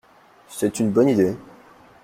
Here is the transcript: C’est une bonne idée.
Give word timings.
C’est 0.49 0.79
une 0.79 0.89
bonne 0.89 1.09
idée. 1.09 1.35